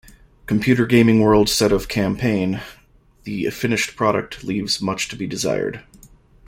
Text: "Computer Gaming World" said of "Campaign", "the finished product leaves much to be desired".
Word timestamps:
"Computer 0.47 0.87
Gaming 0.87 1.19
World" 1.21 1.47
said 1.47 1.71
of 1.71 1.87
"Campaign", 1.87 2.59
"the 3.23 3.47
finished 3.51 3.95
product 3.95 4.43
leaves 4.43 4.81
much 4.81 5.07
to 5.09 5.15
be 5.15 5.27
desired". 5.27 5.81